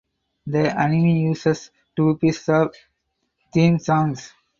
[0.47, 2.73] The anime uses two pieces of
[3.53, 4.33] theme songs.